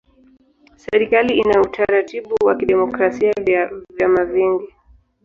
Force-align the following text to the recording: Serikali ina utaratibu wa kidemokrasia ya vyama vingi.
Serikali 0.77 1.37
ina 1.37 1.61
utaratibu 1.61 2.35
wa 2.45 2.55
kidemokrasia 2.55 3.33
ya 3.47 3.71
vyama 3.97 4.25
vingi. 4.25 4.67